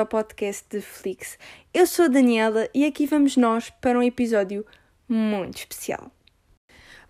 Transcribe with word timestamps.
ao 0.00 0.06
podcast 0.06 0.64
de 0.70 0.80
Flix. 0.80 1.38
Eu 1.72 1.86
sou 1.86 2.06
a 2.06 2.08
Daniela 2.08 2.68
e 2.74 2.86
aqui 2.86 3.06
vamos 3.06 3.36
nós 3.36 3.70
para 3.80 3.98
um 3.98 4.02
episódio 4.02 4.64
muito 5.06 5.58
especial. 5.58 6.10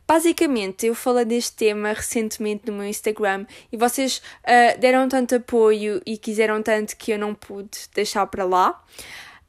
Basicamente, 0.07 0.87
eu 0.87 0.95
falei 0.95 1.25
deste 1.25 1.57
tema 1.57 1.93
recentemente 1.93 2.65
no 2.67 2.73
meu 2.73 2.87
Instagram 2.87 3.47
e 3.71 3.77
vocês 3.77 4.21
uh, 4.43 4.79
deram 4.81 5.09
tanto 5.09 5.37
apoio 5.37 6.03
e 6.05 6.19
quiseram 6.19 6.61
tanto 6.63 6.97
que 6.97 7.13
eu 7.13 7.19
não 7.19 7.33
pude 7.33 7.79
deixar 7.95 8.27
para 8.27 8.45
lá. 8.45 8.85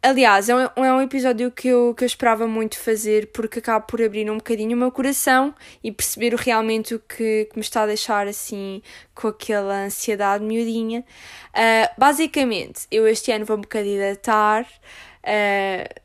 Aliás, 0.04 0.50
é 0.50 0.56
um, 0.56 0.84
é 0.84 0.94
um 0.94 1.00
episódio 1.00 1.52
que 1.52 1.68
eu, 1.68 1.94
que 1.94 2.04
eu 2.04 2.08
esperava 2.08 2.48
muito 2.48 2.80
fazer 2.80 3.28
porque 3.28 3.60
acaba 3.60 3.86
por 3.86 4.02
abrir 4.02 4.32
um 4.32 4.38
bocadinho 4.38 4.76
o 4.76 4.80
meu 4.80 4.92
coração 4.92 5.54
e 5.84 5.92
perceber 5.92 6.34
realmente 6.34 6.96
o 6.96 7.00
que, 7.00 7.46
que 7.46 7.56
me 7.56 7.62
está 7.62 7.84
a 7.84 7.86
deixar 7.86 8.28
assim 8.28 8.82
com 9.14 9.28
aquela 9.28 9.86
ansiedade 9.86 10.44
miudinha. 10.44 11.06
Uh, 11.50 12.00
basicamente, 12.00 12.88
eu 12.90 13.08
este 13.08 13.32
ano 13.32 13.46
vou-me 13.46 13.64
candidatar 13.64 14.64
uh, 14.64 16.02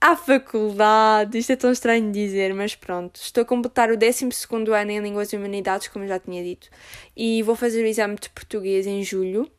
à 0.00 0.14
faculdade. 0.14 1.38
Isto 1.38 1.54
é 1.54 1.56
tão 1.56 1.72
estranho 1.72 2.12
de 2.12 2.24
dizer, 2.24 2.54
mas 2.54 2.76
pronto. 2.76 3.16
Estou 3.16 3.42
a 3.42 3.44
completar 3.44 3.90
o 3.90 3.96
12 3.96 4.28
ano 4.80 4.90
em 4.92 5.00
Línguas 5.00 5.32
e 5.32 5.36
Humanidades, 5.36 5.88
como 5.88 6.06
já 6.06 6.20
tinha 6.20 6.44
dito, 6.44 6.68
e 7.16 7.42
vou 7.42 7.56
fazer 7.56 7.82
o 7.82 7.86
exame 7.86 8.14
de 8.14 8.30
português 8.30 8.86
em 8.86 9.02
julho 9.02 9.50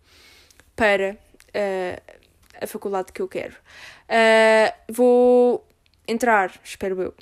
para. 0.77 1.17
Uh, 1.49 2.18
a 2.61 2.67
faculdade 2.67 3.11
que 3.11 3.21
eu 3.21 3.27
quero. 3.27 3.55
Uh, 4.09 4.93
vou 4.93 5.67
entrar, 6.07 6.51
espero 6.63 7.01
eu, 7.01 7.13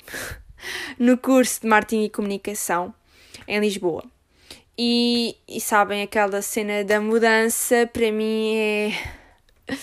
no 0.98 1.16
curso 1.18 1.62
de 1.62 1.68
Marketing 1.68 2.04
e 2.04 2.10
Comunicação 2.10 2.94
em 3.46 3.60
Lisboa. 3.60 4.04
E, 4.76 5.36
e 5.48 5.60
sabem, 5.60 6.02
aquela 6.02 6.40
cena 6.40 6.84
da 6.84 7.00
mudança 7.00 7.88
para 7.92 8.12
mim 8.12 8.54
é 8.54 8.92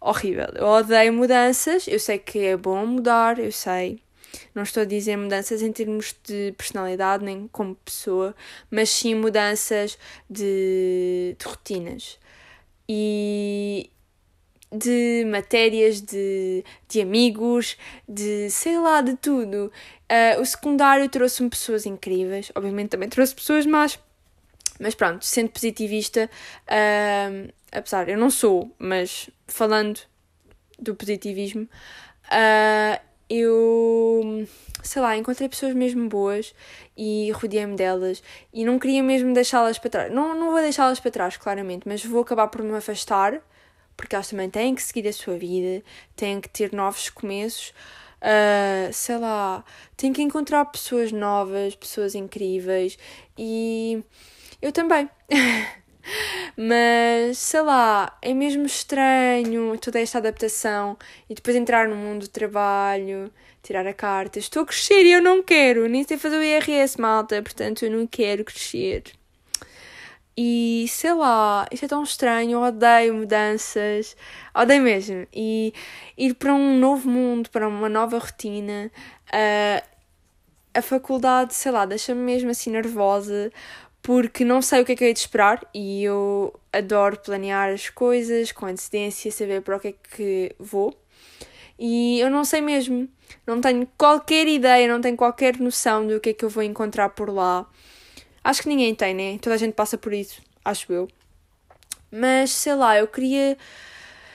horrível. 0.00 0.48
Eu 0.54 0.66
odeio 0.66 1.12
mudanças, 1.12 1.86
eu 1.86 2.00
sei 2.00 2.18
que 2.18 2.38
é 2.38 2.56
bom 2.56 2.84
mudar, 2.84 3.38
eu 3.38 3.52
sei. 3.52 4.02
Não 4.54 4.62
estou 4.62 4.82
a 4.82 4.86
dizer 4.86 5.16
mudanças 5.16 5.62
em 5.62 5.72
termos 5.72 6.14
de 6.24 6.52
personalidade 6.56 7.24
nem 7.24 7.48
como 7.48 7.76
pessoa, 7.76 8.34
mas 8.70 8.90
sim 8.90 9.14
mudanças 9.14 9.96
de, 10.28 11.36
de 11.38 11.44
rotinas. 11.46 12.18
E 12.88 13.88
de 14.72 15.24
matérias, 15.26 16.00
de, 16.00 16.64
de 16.88 17.00
amigos, 17.00 17.76
de 18.08 18.48
sei 18.50 18.78
lá, 18.78 19.00
de 19.00 19.16
tudo. 19.16 19.72
Uh, 20.10 20.40
o 20.40 20.46
secundário 20.46 21.08
trouxe-me 21.08 21.50
pessoas 21.50 21.86
incríveis, 21.86 22.50
obviamente 22.54 22.90
também 22.90 23.08
trouxe 23.08 23.34
pessoas 23.34 23.66
más, 23.66 23.98
mas 24.78 24.94
pronto, 24.94 25.24
sendo 25.24 25.50
positivista, 25.50 26.30
uh, 26.66 27.52
apesar, 27.72 28.08
eu 28.08 28.18
não 28.18 28.30
sou, 28.30 28.74
mas 28.78 29.28
falando 29.46 30.00
do 30.78 30.94
positivismo, 30.94 31.68
uh, 32.26 33.00
eu 33.28 34.46
sei 34.82 35.02
lá, 35.02 35.16
encontrei 35.16 35.48
pessoas 35.48 35.74
mesmo 35.74 36.08
boas 36.08 36.54
e 36.96 37.30
rodeei-me 37.32 37.76
delas 37.76 38.22
e 38.52 38.64
não 38.64 38.78
queria 38.78 39.02
mesmo 39.02 39.32
deixá-las 39.32 39.78
para 39.78 39.90
trás. 39.90 40.12
Não, 40.12 40.34
não 40.34 40.50
vou 40.50 40.60
deixá-las 40.60 40.98
para 40.98 41.10
trás, 41.10 41.36
claramente, 41.36 41.86
mas 41.86 42.04
vou 42.04 42.22
acabar 42.22 42.48
por 42.48 42.62
me 42.62 42.74
afastar 42.74 43.40
porque 44.00 44.16
elas 44.16 44.30
também 44.30 44.48
têm 44.48 44.74
que 44.74 44.82
seguir 44.82 45.06
a 45.06 45.12
sua 45.12 45.36
vida, 45.36 45.84
têm 46.16 46.40
que 46.40 46.48
ter 46.48 46.72
novos 46.72 47.10
começos, 47.10 47.68
uh, 48.22 48.90
sei 48.90 49.18
lá, 49.18 49.62
têm 49.94 50.10
que 50.10 50.22
encontrar 50.22 50.64
pessoas 50.64 51.12
novas, 51.12 51.74
pessoas 51.74 52.14
incríveis 52.14 52.96
e 53.36 54.02
eu 54.62 54.72
também. 54.72 55.06
Mas 56.56 57.36
sei 57.36 57.60
lá, 57.60 58.16
é 58.22 58.32
mesmo 58.32 58.64
estranho 58.64 59.76
toda 59.78 60.00
esta 60.00 60.16
adaptação 60.16 60.96
e 61.28 61.34
depois 61.34 61.54
entrar 61.54 61.86
no 61.86 61.94
mundo 61.94 62.22
do 62.22 62.28
trabalho, 62.28 63.30
tirar 63.62 63.86
a 63.86 63.92
carta. 63.92 64.38
Estou 64.38 64.62
a 64.62 64.66
crescer 64.66 65.04
e 65.04 65.12
eu 65.12 65.20
não 65.20 65.42
quero, 65.42 65.86
nem 65.86 66.04
sei 66.04 66.16
fazer 66.16 66.38
o 66.38 66.42
IRS, 66.42 66.98
malta, 66.98 67.42
portanto 67.42 67.84
eu 67.84 67.90
não 67.90 68.06
quero 68.06 68.46
crescer. 68.46 69.19
E 70.42 70.86
sei 70.88 71.12
lá, 71.12 71.66
isto 71.70 71.84
é 71.84 71.88
tão 71.88 72.02
estranho, 72.02 72.62
odeio 72.62 73.12
mudanças, 73.12 74.16
odeio 74.54 74.80
mesmo. 74.80 75.26
E 75.34 75.74
ir 76.16 76.32
para 76.32 76.54
um 76.54 76.78
novo 76.78 77.10
mundo, 77.10 77.50
para 77.50 77.68
uma 77.68 77.90
nova 77.90 78.16
rotina, 78.18 78.90
uh, 79.28 79.86
a 80.72 80.80
faculdade, 80.80 81.52
sei 81.52 81.70
lá, 81.70 81.84
deixa-me 81.84 82.22
mesmo 82.22 82.48
assim 82.48 82.70
nervosa 82.70 83.52
porque 84.00 84.42
não 84.42 84.62
sei 84.62 84.80
o 84.80 84.84
que 84.86 84.92
é 84.92 84.96
que 84.96 85.04
eu 85.04 85.08
hei 85.08 85.12
de 85.12 85.20
esperar 85.20 85.60
e 85.74 86.04
eu 86.04 86.58
adoro 86.72 87.18
planear 87.18 87.68
as 87.70 87.90
coisas 87.90 88.50
com 88.50 88.64
antecedência, 88.64 89.30
saber 89.30 89.60
para 89.60 89.76
o 89.76 89.80
que 89.80 89.88
é 89.88 89.94
que 90.16 90.56
vou. 90.58 90.98
E 91.78 92.18
eu 92.18 92.30
não 92.30 92.44
sei 92.46 92.62
mesmo, 92.62 93.06
não 93.46 93.60
tenho 93.60 93.86
qualquer 93.98 94.48
ideia, 94.48 94.88
não 94.88 95.02
tenho 95.02 95.18
qualquer 95.18 95.58
noção 95.58 96.06
do 96.06 96.18
que 96.18 96.30
é 96.30 96.32
que 96.32 96.46
eu 96.46 96.48
vou 96.48 96.62
encontrar 96.62 97.10
por 97.10 97.28
lá. 97.28 97.66
Acho 98.42 98.62
que 98.62 98.68
ninguém 98.68 98.94
tem, 98.94 99.14
né? 99.14 99.38
Toda 99.38 99.54
a 99.54 99.58
gente 99.58 99.74
passa 99.74 99.98
por 99.98 100.12
isso, 100.12 100.40
acho 100.64 100.92
eu. 100.92 101.08
Mas 102.10 102.50
sei 102.50 102.74
lá, 102.74 102.98
eu 102.98 103.06
queria. 103.06 103.56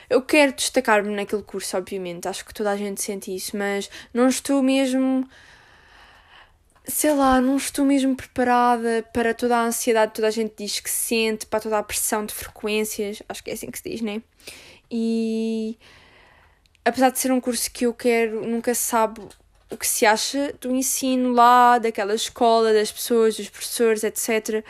Eu 0.09 0.21
quero 0.21 0.53
destacar-me 0.53 1.13
naquele 1.15 1.41
curso, 1.41 1.75
obviamente. 1.75 2.27
Acho 2.27 2.45
que 2.45 2.53
toda 2.53 2.71
a 2.71 2.77
gente 2.77 3.01
sente 3.01 3.35
isso, 3.35 3.57
mas 3.57 3.89
não 4.13 4.27
estou 4.27 4.61
mesmo. 4.61 5.27
Sei 6.87 7.11
lá, 7.13 7.41
não 7.41 7.57
estou 7.57 7.83
mesmo 7.83 8.15
preparada 8.15 9.03
para 9.11 9.33
toda 9.33 9.57
a 9.57 9.63
ansiedade 9.65 10.11
que 10.11 10.17
toda 10.17 10.27
a 10.27 10.31
gente 10.31 10.53
diz 10.55 10.79
que 10.79 10.89
sente, 10.89 11.47
para 11.47 11.59
toda 11.59 11.79
a 11.79 11.83
pressão 11.83 12.23
de 12.23 12.33
frequências. 12.33 13.23
Acho 13.27 13.43
que 13.43 13.49
é 13.49 13.53
assim 13.53 13.71
que 13.71 13.79
se 13.79 13.89
diz, 13.89 14.01
né? 14.01 14.21
E. 14.89 15.77
Apesar 16.85 17.09
de 17.09 17.17
ser 17.17 17.31
um 17.31 17.41
curso 17.41 17.71
que 17.71 17.87
eu 17.87 17.93
quero, 17.95 18.45
nunca 18.47 18.75
sabe 18.75 19.19
o 19.75 19.77
que 19.77 19.87
se 19.87 20.05
acha 20.05 20.53
do 20.59 20.75
ensino 20.75 21.31
lá, 21.33 21.77
daquela 21.77 22.15
escola, 22.15 22.73
das 22.73 22.91
pessoas, 22.91 23.35
dos 23.35 23.49
professores, 23.49 24.03
etc. 24.03 24.65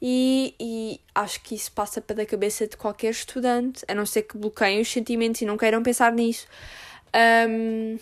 E, 0.00 0.54
e 0.60 1.00
acho 1.14 1.40
que 1.42 1.54
isso 1.54 1.72
passa 1.72 2.00
pela 2.00 2.24
cabeça 2.24 2.66
de 2.66 2.76
qualquer 2.76 3.10
estudante, 3.10 3.84
a 3.88 3.94
não 3.94 4.06
ser 4.06 4.22
que 4.22 4.38
bloqueiem 4.38 4.80
os 4.80 4.90
sentimentos 4.90 5.40
e 5.42 5.46
não 5.46 5.56
queiram 5.56 5.82
pensar 5.82 6.12
nisso. 6.12 6.46
Um, 7.48 7.98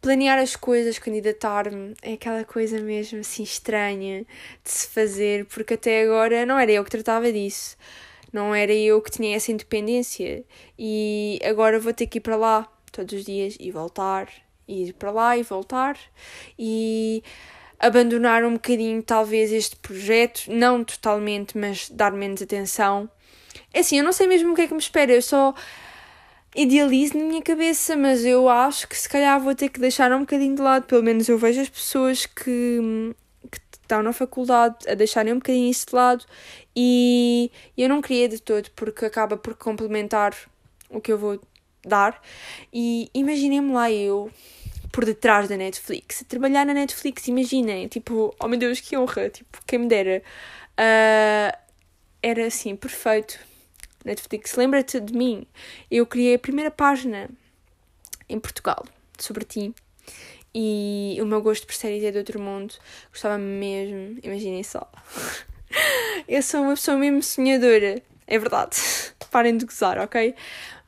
planear 0.00 0.38
as 0.38 0.56
coisas, 0.56 0.98
candidatar-me, 0.98 1.94
é 2.02 2.14
aquela 2.14 2.44
coisa 2.44 2.80
mesmo 2.80 3.20
assim 3.20 3.42
estranha 3.42 4.24
de 4.64 4.70
se 4.70 4.88
fazer, 4.88 5.46
porque 5.46 5.74
até 5.74 6.02
agora 6.02 6.46
não 6.46 6.58
era 6.58 6.72
eu 6.72 6.84
que 6.84 6.90
tratava 6.90 7.32
disso, 7.32 7.76
não 8.32 8.54
era 8.54 8.72
eu 8.72 9.00
que 9.02 9.10
tinha 9.10 9.36
essa 9.36 9.52
independência 9.52 10.44
e 10.78 11.40
agora 11.44 11.78
vou 11.80 11.92
ter 11.92 12.06
que 12.06 12.18
ir 12.18 12.20
para 12.20 12.36
lá 12.36 12.70
todos 12.92 13.18
os 13.20 13.24
dias 13.24 13.56
e 13.58 13.70
voltar 13.70 14.28
ir 14.70 14.92
para 14.94 15.10
lá 15.10 15.36
e 15.36 15.42
voltar 15.42 15.98
e 16.58 17.22
abandonar 17.78 18.44
um 18.44 18.54
bocadinho 18.54 19.02
talvez 19.02 19.50
este 19.50 19.76
projeto, 19.76 20.42
não 20.48 20.84
totalmente, 20.84 21.56
mas 21.56 21.88
dar 21.88 22.12
menos 22.12 22.42
atenção. 22.42 23.10
É 23.72 23.80
assim, 23.80 23.98
eu 23.98 24.04
não 24.04 24.12
sei 24.12 24.26
mesmo 24.26 24.52
o 24.52 24.54
que 24.54 24.62
é 24.62 24.66
que 24.66 24.74
me 24.74 24.80
espera, 24.80 25.12
eu 25.12 25.22
só 25.22 25.54
idealizo 26.54 27.16
na 27.16 27.24
minha 27.24 27.42
cabeça, 27.42 27.96
mas 27.96 28.24
eu 28.24 28.48
acho 28.48 28.88
que 28.88 28.96
se 28.96 29.08
calhar 29.08 29.40
vou 29.40 29.54
ter 29.54 29.68
que 29.68 29.80
deixar 29.80 30.12
um 30.12 30.20
bocadinho 30.20 30.56
de 30.56 30.62
lado, 30.62 30.86
pelo 30.86 31.02
menos 31.02 31.28
eu 31.28 31.38
vejo 31.38 31.60
as 31.60 31.68
pessoas 31.68 32.26
que, 32.26 33.14
que 33.50 33.58
estão 33.80 34.02
na 34.02 34.12
faculdade 34.12 34.76
a 34.88 34.94
deixarem 34.94 35.32
um 35.32 35.36
bocadinho 35.36 35.70
isso 35.70 35.86
de 35.86 35.94
lado. 35.94 36.24
E 36.74 37.50
eu 37.76 37.88
não 37.88 38.00
queria 38.02 38.28
de 38.28 38.40
todo 38.40 38.70
porque 38.72 39.04
acaba 39.04 39.36
por 39.36 39.54
complementar 39.54 40.34
o 40.88 41.00
que 41.00 41.12
eu 41.12 41.18
vou 41.18 41.40
dar. 41.84 42.20
E 42.72 43.08
imaginem-me 43.14 43.72
lá 43.72 43.90
eu 43.90 44.30
por 44.92 45.04
detrás 45.04 45.48
da 45.48 45.56
Netflix. 45.56 46.24
Trabalhar 46.28 46.64
na 46.66 46.74
Netflix, 46.74 47.26
imaginem, 47.28 47.88
tipo, 47.88 48.34
oh 48.40 48.48
meu 48.48 48.58
Deus, 48.58 48.80
que 48.80 48.96
honra, 48.96 49.30
tipo, 49.30 49.58
quem 49.66 49.80
me 49.80 49.88
dera. 49.88 50.22
Uh, 50.72 51.56
era 52.22 52.46
assim, 52.46 52.76
perfeito. 52.76 53.38
Netflix, 54.04 54.54
lembra-te 54.54 55.00
de 55.00 55.12
mim. 55.12 55.46
Eu 55.90 56.06
criei 56.06 56.34
a 56.34 56.38
primeira 56.38 56.70
página 56.70 57.28
em 58.28 58.38
Portugal 58.38 58.84
sobre 59.18 59.44
ti. 59.44 59.74
E 60.54 61.16
o 61.20 61.26
meu 61.26 61.40
gosto 61.40 61.66
por 61.66 61.74
séries 61.74 62.02
é 62.02 62.10
de 62.10 62.18
outro 62.18 62.40
mundo. 62.40 62.74
Gostava 63.10 63.38
mesmo, 63.38 64.18
imaginem 64.22 64.62
só. 64.62 64.90
Eu 66.26 66.42
sou 66.42 66.62
uma 66.62 66.74
pessoa 66.74 66.96
mesmo 66.96 67.22
sonhadora, 67.22 68.02
é 68.26 68.38
verdade. 68.38 68.76
Parem 69.30 69.56
de 69.56 69.64
gozar, 69.64 69.98
ok? 69.98 70.34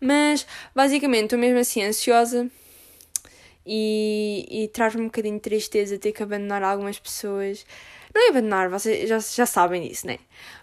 Mas 0.00 0.44
basicamente 0.74 1.24
estou 1.24 1.38
mesmo 1.38 1.60
assim 1.60 1.84
ansiosa 1.84 2.50
e, 3.66 4.46
e 4.50 4.68
traz-me 4.68 5.02
um 5.02 5.06
bocadinho 5.06 5.36
de 5.36 5.40
tristeza 5.40 5.98
ter 5.98 6.12
que 6.12 6.22
abandonar 6.22 6.62
algumas 6.62 6.98
pessoas. 6.98 7.64
Não 8.14 8.26
é 8.26 8.30
abandonar, 8.30 8.68
vocês 8.68 9.08
já, 9.08 9.18
já 9.18 9.46
sabem 9.46 9.86
disso, 9.86 10.06
né? 10.06 10.18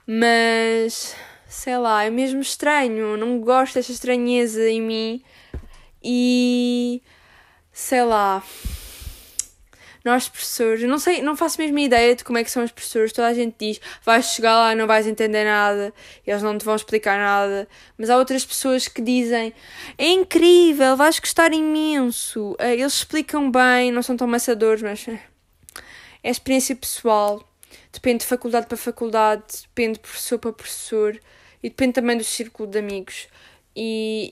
Mas 0.06 1.16
sei 1.48 1.78
lá, 1.78 2.04
é 2.04 2.10
mesmo 2.10 2.42
estranho, 2.42 3.18
não 3.18 3.40
gosto 3.40 3.76
desta 3.76 3.92
estranheza 3.92 4.70
em 4.70 4.82
mim 4.82 5.24
e 6.04 7.02
sei 7.72 8.04
lá, 8.04 8.44
nós 10.04 10.30
professores, 10.30 10.84
não 10.84 10.98
sei, 10.98 11.22
não 11.22 11.36
faço 11.36 11.60
mesmo 11.60 11.78
ideia 11.80 12.16
de 12.16 12.24
como 12.24 12.38
é 12.38 12.44
que 12.44 12.52
são 12.52 12.64
os 12.64 12.72
professores, 12.72 13.12
toda 13.12 13.28
a 13.28 13.34
gente 13.34 13.56
diz, 13.60 13.82
vais 14.04 14.26
chegar 14.28 14.56
lá 14.56 14.76
não 14.76 14.88
vais 14.88 15.06
entender 15.06 15.44
nada, 15.44 15.94
eles 16.26 16.42
não 16.42 16.58
te 16.58 16.66
vão 16.66 16.76
explicar 16.76 17.18
nada, 17.18 17.68
mas 17.98 18.10
há 18.10 18.18
outras 18.18 18.46
pessoas 18.46 18.88
que 18.88 19.02
dizem, 19.02 19.54
é 19.98 20.08
incrível, 20.08 20.96
vais 20.96 21.20
gostar 21.20 21.54
imenso, 21.54 22.56
eh, 22.60 22.74
eles 22.76 22.94
explicam 22.94 23.52
bem, 23.52 23.92
não 23.92 24.02
são 24.02 24.16
tão 24.16 24.28
maçadores, 24.28 24.82
mas 24.82 25.08
eh, 25.08 25.20
é 26.24 26.30
experiência 26.30 26.76
pessoal, 26.76 27.44
depende 27.92 28.20
de 28.20 28.26
faculdade 28.26 28.68
para 28.68 28.78
faculdade, 28.78 29.44
depende 29.64 29.94
de 29.94 30.00
professor 30.00 30.40
para 30.40 30.54
professor, 30.54 31.20
e 31.62 31.70
depende 31.70 31.94
também 31.94 32.18
do 32.18 32.24
círculo 32.24 32.70
de 32.70 32.80
amigos, 32.80 33.28
e 33.76 34.32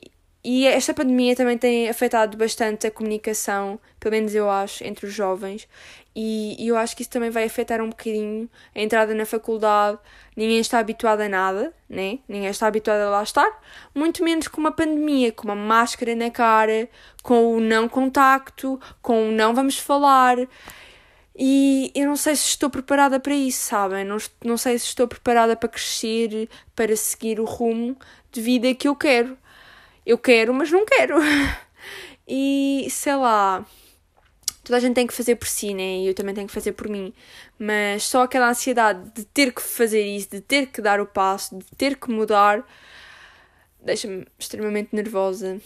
e 0.50 0.66
esta 0.66 0.94
pandemia 0.94 1.36
também 1.36 1.58
tem 1.58 1.90
afetado 1.90 2.38
bastante 2.38 2.88
a 2.88 2.92
comunicação, 2.92 3.78
pelo 4.00 4.14
menos 4.14 4.34
eu 4.34 4.50
acho, 4.50 4.82
entre 4.82 5.06
os 5.06 5.12
jovens. 5.14 5.68
E, 6.16 6.56
e 6.58 6.70
eu 6.70 6.78
acho 6.78 6.96
que 6.96 7.02
isso 7.02 7.12
também 7.12 7.30
vai 7.30 7.44
afetar 7.44 7.82
um 7.82 7.90
bocadinho 7.90 8.50
a 8.74 8.80
entrada 8.80 9.14
na 9.14 9.26
faculdade. 9.26 10.00
Ninguém 10.38 10.60
está 10.60 10.80
habituado 10.80 11.20
a 11.20 11.28
nada, 11.28 11.74
né? 11.90 12.20
Ninguém 12.30 12.48
está 12.48 12.66
habituado 12.66 13.02
a 13.02 13.10
lá 13.10 13.24
estar. 13.24 13.62
Muito 13.94 14.24
menos 14.24 14.48
com 14.48 14.62
uma 14.62 14.72
pandemia, 14.72 15.34
com 15.34 15.44
uma 15.44 15.54
máscara 15.54 16.16
na 16.16 16.32
cara, 16.32 16.88
com 17.22 17.58
o 17.58 17.60
não 17.60 17.90
contacto, 17.90 18.80
com 19.02 19.28
o 19.28 19.32
não 19.34 19.54
vamos 19.54 19.78
falar. 19.78 20.38
E 21.36 21.92
eu 21.94 22.08
não 22.08 22.16
sei 22.16 22.38
se 22.38 22.48
estou 22.48 22.70
preparada 22.70 23.20
para 23.20 23.36
isso, 23.36 23.64
sabem? 23.64 24.06
Não, 24.06 24.16
não 24.46 24.56
sei 24.56 24.80
se 24.80 24.86
estou 24.86 25.10
preparada 25.10 25.58
para 25.58 25.68
crescer, 25.68 26.48
para 26.74 26.96
seguir 26.96 27.38
o 27.38 27.44
rumo 27.44 27.98
de 28.32 28.40
vida 28.40 28.74
que 28.74 28.88
eu 28.88 28.96
quero 28.96 29.38
eu 30.08 30.18
quero, 30.18 30.54
mas 30.54 30.72
não 30.72 30.86
quero. 30.86 31.16
E 32.30 32.88
sei 32.90 33.16
lá, 33.16 33.66
toda 34.62 34.76
a 34.76 34.80
gente 34.82 34.96
tem 34.96 35.08
que 35.08 35.14
fazer 35.14 35.38
por 35.38 35.48
si, 35.48 35.74
né? 35.74 36.00
E 36.00 36.08
eu 36.08 36.14
também 36.14 36.36
tenho 36.36 36.46
que 36.46 36.54
fazer 36.54 36.74
por 36.74 36.90
mim. 36.90 37.14
Mas 37.58 38.04
só 38.04 38.24
aquela 38.24 38.50
ansiedade 38.50 39.10
de 39.16 39.24
ter 39.24 39.54
que 39.54 39.62
fazer 39.62 40.06
isso, 40.06 40.32
de 40.32 40.42
ter 40.42 40.66
que 40.68 40.82
dar 40.82 41.00
o 41.00 41.06
passo, 41.06 41.58
de 41.58 41.66
ter 41.78 41.96
que 41.96 42.12
mudar, 42.12 42.68
deixa-me 43.80 44.28
extremamente 44.38 44.90
nervosa 44.94 45.62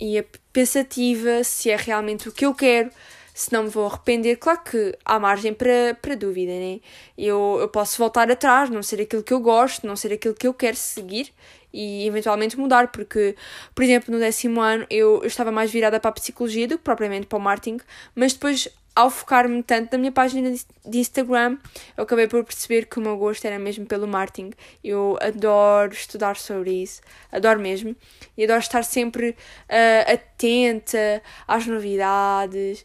e 0.00 0.20
pensativa 0.52 1.44
se 1.44 1.70
é 1.70 1.76
realmente 1.76 2.28
o 2.28 2.32
que 2.32 2.44
eu 2.44 2.52
quero, 2.52 2.90
se 3.32 3.52
não 3.52 3.62
me 3.62 3.68
vou 3.68 3.86
arrepender. 3.86 4.34
Claro 4.38 4.60
que 4.64 4.98
há 5.04 5.20
margem 5.20 5.54
para, 5.54 5.96
para 6.02 6.16
dúvida, 6.16 6.50
né? 6.50 6.80
Eu, 7.16 7.58
eu 7.60 7.68
posso 7.68 7.96
voltar 7.96 8.28
atrás, 8.28 8.68
não 8.70 8.82
ser 8.82 9.02
aquilo 9.02 9.22
que 9.22 9.32
eu 9.32 9.38
gosto, 9.38 9.86
não 9.86 9.94
ser 9.94 10.12
aquilo 10.12 10.34
que 10.34 10.48
eu 10.48 10.54
quero 10.54 10.76
seguir 10.76 11.32
e 11.72 12.06
eventualmente 12.06 12.58
mudar, 12.58 12.88
porque, 12.88 13.34
por 13.74 13.82
exemplo, 13.82 14.12
no 14.12 14.20
décimo 14.20 14.60
ano 14.60 14.86
eu, 14.90 15.20
eu 15.22 15.26
estava 15.26 15.50
mais 15.50 15.70
virada 15.70 15.98
para 15.98 16.10
a 16.10 16.12
psicologia 16.12 16.68
do 16.68 16.76
que 16.76 16.84
propriamente 16.84 17.26
para 17.26 17.38
o 17.38 17.40
marketing, 17.40 17.78
mas 18.14 18.32
depois, 18.32 18.68
ao 18.94 19.10
focar-me 19.10 19.62
tanto 19.62 19.92
na 19.92 19.98
minha 19.98 20.12
página 20.12 20.50
de 20.50 20.98
Instagram, 20.98 21.56
eu 21.96 22.04
acabei 22.04 22.28
por 22.28 22.44
perceber 22.44 22.86
que 22.86 22.98
o 22.98 23.02
meu 23.02 23.16
gosto 23.16 23.44
era 23.46 23.58
mesmo 23.58 23.86
pelo 23.86 24.06
marketing. 24.06 24.50
Eu 24.84 25.18
adoro 25.20 25.92
estudar 25.92 26.36
sobre 26.36 26.82
isso, 26.82 27.00
adoro 27.30 27.58
mesmo, 27.58 27.96
e 28.36 28.44
adoro 28.44 28.60
estar 28.60 28.84
sempre 28.84 29.30
uh, 29.30 30.12
atenta 30.12 31.22
às 31.48 31.66
novidades 31.66 32.84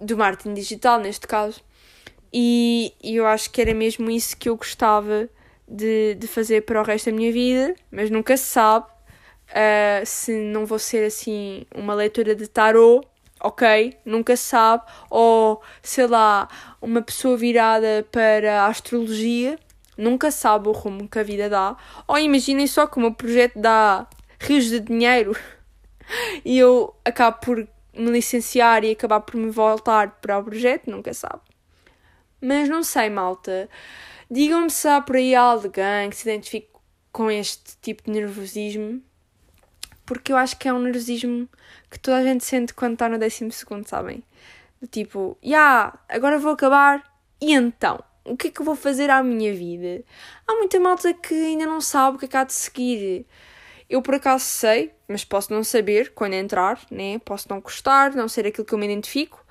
do 0.00 0.16
marketing 0.16 0.54
digital, 0.54 0.98
neste 0.98 1.26
caso. 1.26 1.62
E, 2.32 2.94
e 3.02 3.16
eu 3.16 3.26
acho 3.26 3.50
que 3.50 3.60
era 3.60 3.74
mesmo 3.74 4.10
isso 4.10 4.36
que 4.36 4.48
eu 4.48 4.56
gostava 4.56 5.28
de, 5.70 6.16
de 6.16 6.26
fazer 6.26 6.62
para 6.62 6.80
o 6.80 6.84
resto 6.84 7.10
da 7.10 7.16
minha 7.16 7.32
vida, 7.32 7.74
mas 7.90 8.10
nunca 8.10 8.36
se 8.36 8.44
sabe 8.44 8.86
uh, 9.50 10.04
se 10.04 10.32
não 10.32 10.66
vou 10.66 10.78
ser 10.78 11.04
assim 11.06 11.64
uma 11.74 11.94
leitura 11.94 12.34
de 12.34 12.48
tarot, 12.48 13.06
ok? 13.40 13.96
Nunca 14.04 14.36
se 14.36 14.44
sabe, 14.44 14.84
ou 15.08 15.62
sei 15.82 16.06
lá, 16.06 16.48
uma 16.82 17.00
pessoa 17.00 17.36
virada 17.36 18.06
para 18.10 18.62
a 18.62 18.66
astrologia, 18.66 19.58
nunca 19.96 20.30
sabe 20.30 20.68
o 20.68 20.72
rumo 20.72 21.08
que 21.08 21.18
a 21.18 21.22
vida 21.22 21.48
dá, 21.48 21.76
ou 22.08 22.18
imaginem 22.18 22.66
só 22.66 22.86
que 22.86 22.98
o 22.98 23.00
meu 23.00 23.14
projeto 23.14 23.58
dá 23.58 24.06
rios 24.40 24.66
de 24.66 24.80
dinheiro 24.80 25.36
e 26.44 26.58
eu 26.58 26.94
acabo 27.04 27.38
por 27.40 27.68
me 27.94 28.10
licenciar 28.10 28.84
e 28.84 28.92
acabar 28.92 29.20
por 29.20 29.36
me 29.36 29.50
voltar 29.50 30.18
para 30.20 30.38
o 30.38 30.44
projeto, 30.44 30.90
nunca 30.90 31.14
sabe. 31.14 31.40
Mas 32.40 32.68
não 32.68 32.82
sei, 32.82 33.10
malta. 33.10 33.68
Digam-me 34.30 34.70
se 34.70 34.86
há 34.86 35.00
por 35.00 35.16
aí 35.16 35.34
alguém 35.34 36.08
que 36.08 36.16
se 36.16 36.28
identifique 36.28 36.70
com 37.10 37.28
este 37.28 37.76
tipo 37.82 38.04
de 38.04 38.12
nervosismo, 38.12 39.02
porque 40.06 40.32
eu 40.32 40.36
acho 40.36 40.56
que 40.56 40.68
é 40.68 40.72
um 40.72 40.78
nervosismo 40.78 41.48
que 41.90 41.98
toda 41.98 42.18
a 42.18 42.22
gente 42.22 42.44
sente 42.44 42.72
quando 42.72 42.92
está 42.92 43.08
no 43.08 43.18
décimo 43.18 43.50
segundo, 43.50 43.88
sabem? 43.88 44.22
Do 44.80 44.86
tipo, 44.86 45.36
já, 45.42 45.48
yeah, 45.48 45.98
agora 46.08 46.38
vou 46.38 46.52
acabar, 46.52 47.02
e 47.40 47.52
então? 47.52 48.02
O 48.24 48.36
que 48.36 48.48
é 48.48 48.50
que 48.52 48.60
eu 48.60 48.64
vou 48.64 48.76
fazer 48.76 49.10
à 49.10 49.22
minha 49.22 49.52
vida? 49.52 50.04
Há 50.46 50.54
muita 50.54 50.78
malta 50.78 51.12
que 51.12 51.34
ainda 51.34 51.66
não 51.66 51.80
sabe 51.80 52.16
o 52.16 52.20
que 52.20 52.26
é 52.26 52.28
que 52.28 52.36
há 52.36 52.44
de 52.44 52.52
seguir. 52.52 53.26
Eu 53.88 54.00
por 54.00 54.14
acaso 54.14 54.44
sei, 54.44 54.92
mas 55.08 55.24
posso 55.24 55.52
não 55.52 55.64
saber 55.64 56.12
quando 56.14 56.34
entrar, 56.34 56.80
né? 56.90 57.18
Posso 57.24 57.48
não 57.50 57.60
gostar, 57.60 58.14
não 58.14 58.28
ser 58.28 58.46
aquilo 58.46 58.64
que 58.64 58.72
eu 58.72 58.78
me 58.78 58.86
identifico, 58.86 59.44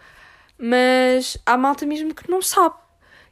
mas 0.57 1.37
há 1.45 1.57
malta 1.57 1.85
mesmo 1.85 2.15
que 2.15 2.29
não 2.31 2.41
sabe. 2.41 2.75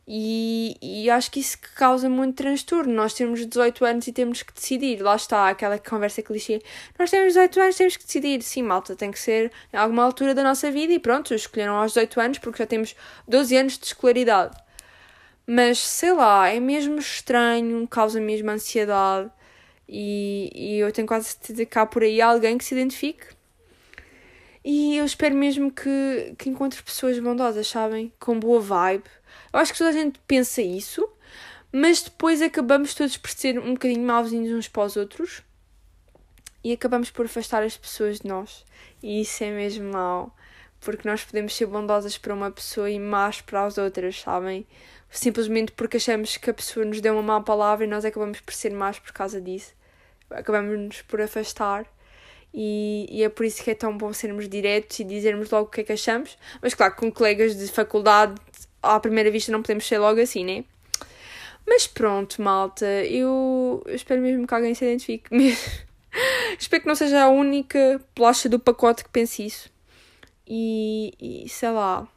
E, 0.09 0.77
e 0.81 1.09
acho 1.09 1.29
que 1.29 1.41
isso 1.41 1.57
causa 1.75 2.09
muito 2.09 2.37
transtorno. 2.37 2.93
Nós 2.93 3.13
temos 3.13 3.45
18 3.45 3.83
anos 3.83 4.07
e 4.07 4.13
temos 4.13 4.41
que 4.41 4.53
decidir. 4.53 5.01
Lá 5.01 5.15
está 5.15 5.49
aquela 5.49 5.77
conversa 5.77 6.21
clichê. 6.21 6.61
Nós 6.97 7.11
temos 7.11 7.33
18 7.33 7.59
anos, 7.59 7.75
temos 7.75 7.97
que 7.97 8.05
decidir. 8.05 8.41
Sim, 8.41 8.63
malta, 8.63 8.95
tem 8.95 9.11
que 9.11 9.19
ser 9.19 9.51
em 9.73 9.77
alguma 9.77 10.03
altura 10.03 10.33
da 10.33 10.43
nossa 10.43 10.71
vida 10.71 10.93
e 10.93 10.99
pronto, 10.99 11.33
escolheram 11.33 11.75
aos 11.75 11.91
18 11.91 12.21
anos 12.21 12.37
porque 12.39 12.59
já 12.59 12.65
temos 12.65 12.95
12 13.27 13.57
anos 13.57 13.77
de 13.77 13.85
escolaridade. 13.87 14.57
Mas 15.45 15.79
sei 15.79 16.13
lá, 16.13 16.47
é 16.49 16.59
mesmo 16.59 16.99
estranho, 16.99 17.85
causa 17.87 18.21
mesmo 18.21 18.49
ansiedade. 18.49 19.29
E, 19.89 20.51
e 20.53 20.79
eu 20.79 20.91
tenho 20.91 21.07
quase 21.07 21.29
certeza 21.29 21.65
que 21.65 21.79
há 21.79 21.85
por 21.85 22.03
aí 22.03 22.21
alguém 22.21 22.57
que 22.57 22.65
se 22.65 22.73
identifique. 22.75 23.36
E 24.69 24.97
eu 24.97 25.05
espero 25.05 25.33
mesmo 25.33 25.71
que, 25.71 26.35
que 26.37 26.49
encontre 26.49 26.83
pessoas 26.83 27.17
bondosas, 27.19 27.67
sabem? 27.67 28.11
Com 28.19 28.37
boa 28.37 28.59
vibe 28.59 29.09
eu 29.53 29.59
acho 29.59 29.71
que 29.71 29.77
toda 29.77 29.89
a 29.89 29.93
gente 29.93 30.19
pensa 30.27 30.61
isso, 30.61 31.07
mas 31.71 32.01
depois 32.01 32.41
acabamos 32.41 32.93
todos 32.93 33.17
por 33.17 33.29
ser 33.29 33.59
um 33.59 33.73
bocadinho 33.73 34.05
mauzinhos 34.05 34.51
uns 34.51 34.67
para 34.67 34.83
os 34.83 34.95
outros 34.95 35.41
e 36.63 36.71
acabamos 36.71 37.09
por 37.09 37.25
afastar 37.25 37.63
as 37.63 37.77
pessoas 37.77 38.19
de 38.19 38.27
nós. 38.27 38.65
E 39.01 39.21
isso 39.21 39.43
é 39.43 39.51
mesmo 39.51 39.91
mau, 39.91 40.35
porque 40.79 41.07
nós 41.07 41.23
podemos 41.23 41.55
ser 41.55 41.65
bondosas 41.65 42.17
para 42.17 42.33
uma 42.33 42.51
pessoa 42.51 42.89
e 42.89 42.99
más 42.99 43.41
para 43.41 43.65
as 43.65 43.77
outras, 43.77 44.19
sabem? 44.19 44.67
Simplesmente 45.09 45.71
porque 45.71 45.97
achamos 45.97 46.35
que 46.35 46.49
a 46.49 46.53
pessoa 46.53 46.85
nos 46.85 46.99
deu 46.99 47.13
uma 47.13 47.23
má 47.23 47.41
palavra 47.41 47.85
e 47.85 47.89
nós 47.89 48.03
acabamos 48.03 48.41
por 48.41 48.53
ser 48.53 48.71
más 48.71 48.99
por 48.99 49.13
causa 49.13 49.39
disso. 49.39 49.73
Acabamos-nos 50.29 51.01
por 51.03 51.21
afastar. 51.21 51.85
E, 52.59 53.05
e, 53.11 53.23
é 53.23 53.29
por 53.29 53.45
isso 53.45 53.63
que 53.63 53.69
é 53.69 53.75
tão 53.75 53.95
bom 53.95 54.11
sermos 54.11 54.49
diretos 54.49 54.99
e 54.99 55.03
dizermos 55.03 55.51
logo 55.51 55.67
o 55.67 55.69
que 55.69 55.81
é 55.81 55.83
que 55.83 55.93
achamos. 55.93 56.35
Mas 56.59 56.73
claro, 56.73 56.95
com 56.95 57.11
colegas 57.11 57.55
de 57.55 57.67
faculdade 57.67 58.33
à 58.81 58.99
primeira 58.99 59.29
vista 59.29 59.51
não 59.51 59.61
podemos 59.61 59.85
ser 59.85 59.99
logo 59.99 60.19
assim, 60.19 60.43
né? 60.43 60.65
Mas 61.67 61.85
pronto, 61.85 62.41
malta, 62.41 62.87
eu, 63.05 63.83
espero 63.85 64.23
mesmo 64.23 64.47
que 64.47 64.53
alguém 64.55 64.73
se 64.73 64.83
identifique. 64.83 65.29
espero 66.57 66.81
que 66.81 66.87
não 66.87 66.95
seja 66.95 67.25
a 67.25 67.29
única 67.29 68.01
bolacha 68.15 68.49
do 68.49 68.59
pacote 68.59 69.03
que 69.03 69.09
pense 69.11 69.45
isso. 69.45 69.69
E, 70.47 71.13
e 71.21 71.47
sei 71.49 71.69
lá, 71.69 72.07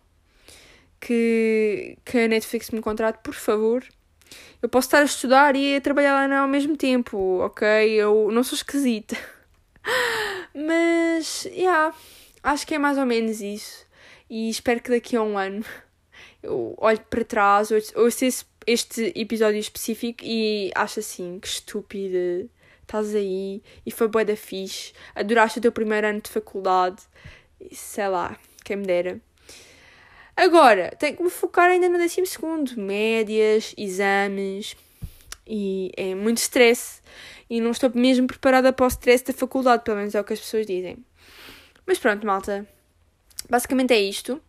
que, 0.98 1.98
que 2.02 2.16
a 2.18 2.28
Netflix 2.28 2.70
me 2.70 2.80
contrate, 2.80 3.18
por 3.22 3.34
favor. 3.34 3.84
Eu 4.62 4.70
posso 4.70 4.86
estar 4.88 5.00
a 5.00 5.04
estudar 5.04 5.54
e 5.54 5.76
a 5.76 5.80
trabalhar 5.82 6.26
lá 6.26 6.38
ao 6.38 6.48
mesmo 6.48 6.78
tempo, 6.78 7.40
ok? 7.40 7.66
Eu 7.90 8.30
não 8.32 8.42
sou 8.42 8.56
esquisita. 8.56 9.18
Mas, 10.54 11.44
yeah, 11.46 11.94
acho 12.42 12.66
que 12.66 12.74
é 12.74 12.78
mais 12.78 12.98
ou 12.98 13.06
menos 13.06 13.40
isso. 13.40 13.86
E 14.28 14.48
espero 14.48 14.80
que 14.80 14.90
daqui 14.90 15.16
a 15.16 15.22
um 15.22 15.36
ano 15.36 15.64
eu 16.42 16.74
olho 16.78 17.00
para 17.08 17.24
trás, 17.24 17.70
ouço 17.94 18.24
esse, 18.24 18.44
este 18.66 19.12
episódio 19.14 19.58
específico 19.58 20.22
e 20.24 20.70
acho 20.74 21.00
assim, 21.00 21.38
que 21.38 21.48
estúpida, 21.48 22.46
estás 22.82 23.14
aí 23.14 23.62
e 23.84 23.90
foi 23.90 24.08
boa 24.08 24.24
da 24.24 24.36
fixe, 24.36 24.92
adoraste 25.14 25.58
o 25.58 25.62
teu 25.62 25.72
primeiro 25.72 26.06
ano 26.06 26.20
de 26.20 26.30
faculdade, 26.30 27.02
sei 27.72 28.08
lá, 28.08 28.38
quem 28.64 28.76
me 28.76 28.86
dera. 28.86 29.20
Agora, 30.36 30.90
tenho 30.98 31.16
que 31.16 31.22
me 31.22 31.30
focar 31.30 31.70
ainda 31.70 31.88
no 31.88 31.98
décimo 31.98 32.26
segundo, 32.26 32.76
médias, 32.80 33.74
exames 33.76 34.76
e 35.50 35.90
é 35.96 36.14
muito 36.14 36.38
stress 36.38 37.02
e 37.50 37.60
não 37.60 37.72
estou 37.72 37.90
mesmo 37.92 38.28
preparada 38.28 38.72
para 38.72 38.84
o 38.84 38.88
stress 38.88 39.24
da 39.24 39.32
faculdade, 39.32 39.82
pelo 39.82 39.96
menos 39.96 40.14
é 40.14 40.20
o 40.20 40.24
que 40.24 40.32
as 40.32 40.38
pessoas 40.38 40.64
dizem. 40.64 40.96
Mas 41.84 41.98
pronto, 41.98 42.24
malta. 42.24 42.64
Basicamente 43.48 43.92
é 43.92 44.00
isto. 44.00 44.40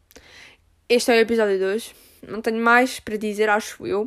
Este 0.88 1.12
é 1.12 1.16
o 1.16 1.20
episódio 1.20 1.58
2. 1.58 1.96
Não 2.28 2.40
tenho 2.40 2.62
mais 2.64 3.00
para 3.00 3.18
dizer, 3.18 3.50
acho 3.50 3.88
eu. 3.88 4.06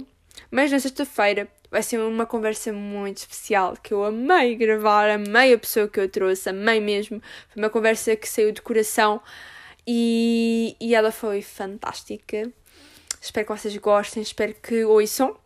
Mas 0.52 0.70
na 0.70 0.78
sexta-feira 0.78 1.48
vai 1.68 1.82
ser 1.82 1.98
uma 1.98 2.26
conversa 2.26 2.72
muito 2.72 3.16
especial 3.16 3.76
que 3.82 3.92
eu 3.92 4.04
amei 4.04 4.54
gravar, 4.54 5.10
amei 5.10 5.52
a 5.52 5.58
pessoa 5.58 5.88
que 5.88 5.98
eu 5.98 6.08
trouxe, 6.08 6.48
amei 6.48 6.78
mesmo. 6.78 7.20
Foi 7.48 7.60
uma 7.60 7.70
conversa 7.70 8.14
que 8.14 8.28
saiu 8.28 8.52
de 8.52 8.62
coração 8.62 9.20
E, 9.84 10.76
e 10.80 10.94
ela 10.94 11.10
foi 11.10 11.42
fantástica. 11.42 12.48
Espero 13.20 13.46
que 13.46 13.52
vocês 13.52 13.76
gostem, 13.78 14.22
espero 14.22 14.54
que 14.54 14.84
ouçam. 14.84 15.36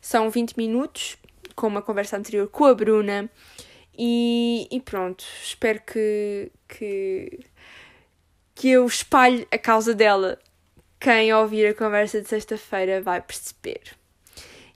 São 0.00 0.30
20 0.30 0.56
minutos, 0.56 1.16
com 1.54 1.66
uma 1.66 1.82
conversa 1.82 2.16
anterior 2.16 2.48
com 2.48 2.64
a 2.64 2.74
Bruna. 2.74 3.30
E, 3.98 4.68
e 4.70 4.80
pronto, 4.80 5.24
espero 5.42 5.80
que, 5.80 6.52
que, 6.68 7.40
que 8.54 8.70
eu 8.70 8.86
espalhe 8.86 9.46
a 9.50 9.58
causa 9.58 9.94
dela. 9.94 10.38
Quem 11.00 11.32
ouvir 11.32 11.66
a 11.66 11.74
conversa 11.74 12.20
de 12.20 12.28
sexta-feira 12.28 13.00
vai 13.00 13.20
perceber. 13.20 13.82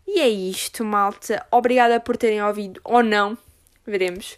E 0.06 0.20
é 0.20 0.28
isto, 0.28 0.84
malta. 0.84 1.46
Obrigada 1.50 2.00
por 2.00 2.16
terem 2.16 2.42
ouvido 2.42 2.80
ou 2.82 3.02
não. 3.02 3.36
Veremos. 3.86 4.36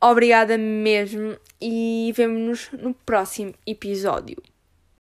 Obrigada 0.00 0.58
mesmo 0.58 1.36
e 1.60 2.12
vemo-nos 2.14 2.70
no 2.72 2.92
próximo 2.92 3.54
episódio. 3.66 4.36